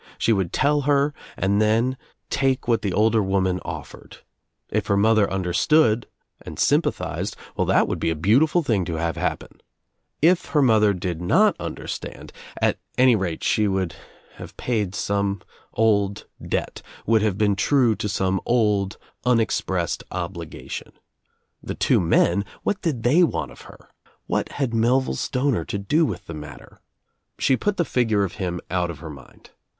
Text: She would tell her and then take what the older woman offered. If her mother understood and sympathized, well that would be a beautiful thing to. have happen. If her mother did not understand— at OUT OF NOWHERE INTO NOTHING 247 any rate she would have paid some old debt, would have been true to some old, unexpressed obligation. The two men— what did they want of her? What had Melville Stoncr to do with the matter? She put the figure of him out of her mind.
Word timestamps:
She 0.17 0.33
would 0.33 0.51
tell 0.51 0.81
her 0.89 1.13
and 1.37 1.61
then 1.61 1.95
take 2.31 2.67
what 2.67 2.81
the 2.81 2.91
older 2.91 3.21
woman 3.21 3.59
offered. 3.63 4.17
If 4.71 4.87
her 4.87 4.97
mother 4.97 5.29
understood 5.31 6.07
and 6.41 6.57
sympathized, 6.57 7.35
well 7.55 7.65
that 7.67 7.87
would 7.87 7.99
be 7.99 8.09
a 8.09 8.15
beautiful 8.15 8.63
thing 8.63 8.83
to. 8.85 8.95
have 8.95 9.15
happen. 9.15 9.61
If 10.19 10.45
her 10.55 10.61
mother 10.63 10.95
did 10.95 11.21
not 11.21 11.55
understand— 11.59 12.33
at 12.59 12.63
OUT 12.63 12.69
OF 12.71 12.75
NOWHERE 12.97 12.97
INTO 12.97 13.13
NOTHING 13.13 13.39
247 13.41 13.77
any 13.77 14.03
rate 14.07 14.33
she 14.33 14.39
would 14.39 14.39
have 14.39 14.57
paid 14.57 14.95
some 14.95 15.41
old 15.75 16.25
debt, 16.43 16.81
would 17.05 17.21
have 17.21 17.37
been 17.37 17.55
true 17.55 17.95
to 17.97 18.09
some 18.09 18.41
old, 18.43 18.97
unexpressed 19.23 20.03
obligation. 20.09 20.93
The 21.61 21.75
two 21.75 21.99
men— 21.99 22.43
what 22.63 22.81
did 22.81 23.03
they 23.03 23.21
want 23.21 23.51
of 23.51 23.61
her? 23.69 23.87
What 24.25 24.53
had 24.53 24.73
Melville 24.73 25.13
Stoncr 25.13 25.63
to 25.67 25.77
do 25.77 26.07
with 26.07 26.25
the 26.25 26.33
matter? 26.33 26.81
She 27.37 27.55
put 27.55 27.77
the 27.77 27.85
figure 27.85 28.23
of 28.23 28.37
him 28.41 28.59
out 28.71 28.89
of 28.89 28.97
her 28.97 29.11
mind. 29.11 29.51